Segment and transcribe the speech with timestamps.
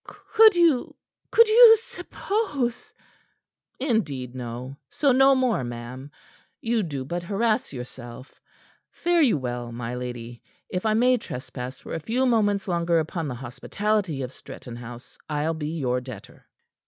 [0.03, 0.95] "Could you
[1.29, 2.91] could you suppose"
[3.89, 4.77] "Indeed, no.
[4.89, 6.09] So no more, ma'am.
[6.59, 8.41] You do but harass yourself.
[8.89, 10.41] Fare you well, my lady.
[10.69, 15.19] If I may trespass for a few moments longer upon the hospitality of Stretton House,
[15.29, 16.47] I'll be your debtor."